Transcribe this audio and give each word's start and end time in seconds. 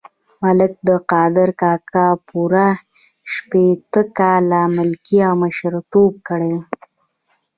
ملک 0.41 0.73
قادر 1.11 1.49
کاکا 1.61 2.07
پوره 2.27 2.69
شپېته 3.31 4.01
کاله 4.17 4.61
ملکي 4.77 5.17
او 5.27 5.33
مشرتوب 5.43 6.13
کړی. 6.27 6.55